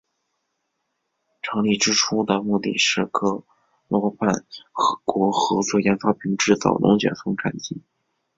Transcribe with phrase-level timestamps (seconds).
[1.43, 3.43] 成立之初的目的是各
[3.87, 4.47] 夥伴
[5.05, 7.83] 国合作研发并制造龙卷风战机。